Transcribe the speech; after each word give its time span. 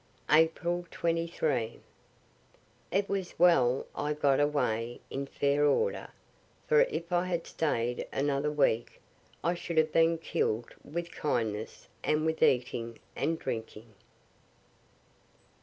April 0.31 0.87
23. 0.89 1.79
It 2.89 3.07
was 3.07 3.37
well 3.37 3.85
I 3.95 4.13
got 4.13 4.39
away 4.39 4.99
in 5.11 5.27
fair 5.27 5.63
order, 5.67 6.09
for 6.67 6.81
if 6.89 7.11
I 7.11 7.25
had 7.25 7.45
staid 7.45 8.07
another 8.11 8.51
week 8.51 8.99
I 9.43 9.53
should 9.53 9.77
have 9.77 9.91
been 9.93 10.17
killed 10.17 10.73
with 10.83 11.11
kindness, 11.11 11.87
and 12.03 12.25
with 12.25 12.41
eating 12.41 12.97
and 13.15 13.37
drinking. 13.37 13.93